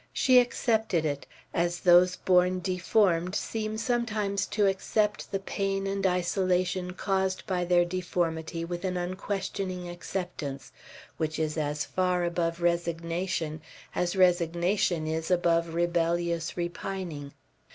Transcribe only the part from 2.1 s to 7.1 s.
born deformed seem sometimes to accept the pain and isolation